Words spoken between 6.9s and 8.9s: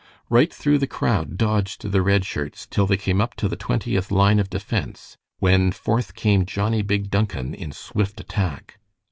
Duncan in swift attack.